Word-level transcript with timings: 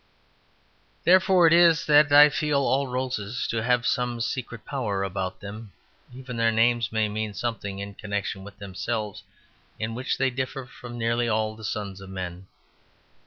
Therefore 1.03 1.45
it 1.45 1.53
is 1.53 1.85
that 1.85 2.11
I 2.11 2.29
feel 2.29 2.57
all 2.61 2.87
roses 2.87 3.45
to 3.49 3.61
have 3.61 3.85
some 3.85 4.19
secret 4.19 4.65
power 4.65 5.03
about 5.03 5.39
them; 5.41 5.73
even 6.11 6.37
their 6.37 6.51
names 6.51 6.91
may 6.91 7.07
mean 7.07 7.35
something 7.35 7.77
in 7.77 7.93
connexion 7.93 8.43
with 8.43 8.57
themselves, 8.57 9.21
in 9.77 9.93
which 9.93 10.17
they 10.17 10.31
differ 10.31 10.65
from 10.65 10.97
nearly 10.97 11.29
all 11.29 11.55
the 11.55 11.63
sons 11.63 12.01
of 12.01 12.09
men. 12.09 12.47